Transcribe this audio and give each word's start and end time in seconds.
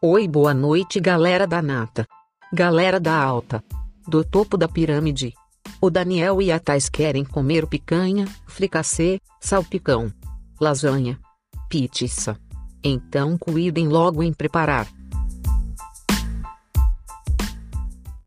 Oi, 0.00 0.28
boa 0.28 0.54
noite, 0.54 1.00
galera 1.00 1.44
da 1.44 1.60
nata. 1.60 2.06
Galera 2.52 3.00
da 3.00 3.20
alta. 3.20 3.64
Do 4.06 4.22
topo 4.22 4.56
da 4.56 4.68
pirâmide. 4.68 5.34
O 5.80 5.90
Daniel 5.90 6.40
e 6.40 6.52
a 6.52 6.60
Thais 6.60 6.88
querem 6.88 7.24
comer 7.24 7.66
picanha, 7.66 8.24
fricassê, 8.46 9.18
salpicão, 9.40 10.08
lasanha, 10.60 11.18
pizza. 11.68 12.38
Então 12.80 13.36
cuidem 13.36 13.88
logo 13.88 14.22
em 14.22 14.32
preparar. 14.32 14.86